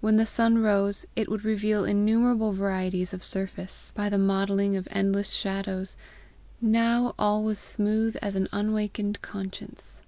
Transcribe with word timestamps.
When 0.00 0.16
the 0.16 0.24
sun 0.24 0.62
rose, 0.62 1.04
it 1.16 1.28
would 1.28 1.44
reveal 1.44 1.84
innumerable 1.84 2.50
varieties 2.52 3.12
of 3.12 3.22
surface, 3.22 3.92
by 3.94 4.08
the 4.08 4.16
mottling 4.16 4.74
of 4.74 4.88
endless 4.90 5.28
shadows; 5.28 5.98
now 6.62 7.14
all 7.18 7.44
was 7.44 7.58
smooth 7.58 8.16
as 8.22 8.36
an 8.36 8.48
unawakened 8.52 9.20
conscience. 9.20 10.00